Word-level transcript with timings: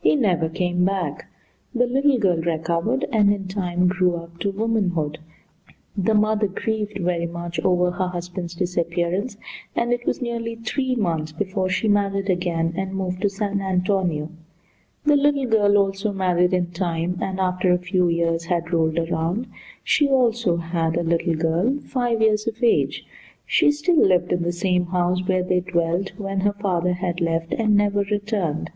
He 0.00 0.16
never 0.16 0.48
came 0.48 0.82
back. 0.86 1.28
The 1.74 1.86
little 1.86 2.16
girl 2.18 2.38
recovered 2.40 3.04
and 3.12 3.30
in 3.30 3.48
time 3.48 3.86
grew 3.88 4.16
up 4.16 4.38
to 4.38 4.50
womanhood. 4.50 5.18
The 5.94 6.14
mother 6.14 6.46
grieved 6.48 6.96
very 7.00 7.26
much 7.26 7.60
over 7.60 7.90
her 7.90 8.08
husband's 8.08 8.54
disappearance, 8.54 9.36
and 9.76 9.92
it 9.92 10.06
was 10.06 10.22
nearly 10.22 10.54
three 10.56 10.94
months 10.94 11.32
before 11.32 11.68
she 11.68 11.86
married 11.86 12.30
again, 12.30 12.72
and 12.78 12.94
moved 12.94 13.20
to 13.20 13.28
San 13.28 13.60
Antonio. 13.60 14.30
The 15.04 15.16
little 15.16 15.44
girl 15.44 15.76
also 15.76 16.14
married 16.14 16.54
in 16.54 16.68
time, 16.68 17.18
and 17.20 17.38
after 17.38 17.70
a 17.70 17.76
few 17.78 18.08
years 18.08 18.46
had 18.46 18.72
rolled 18.72 18.98
around, 18.98 19.46
she 19.82 20.08
also 20.08 20.56
had 20.56 20.96
a 20.96 21.02
little 21.02 21.34
girl 21.36 21.76
five 21.80 22.22
years 22.22 22.46
of 22.46 22.62
age. 22.62 23.04
She 23.44 23.70
still 23.70 23.98
lived 24.02 24.32
in 24.32 24.44
the 24.44 24.50
same 24.50 24.86
house 24.86 25.20
where 25.28 25.42
they 25.42 25.60
dwelt 25.60 26.12
when 26.18 26.40
her 26.40 26.54
father 26.54 26.94
had 26.94 27.20
left 27.20 27.52
and 27.52 27.76
never 27.76 28.00
returned. 28.00 28.70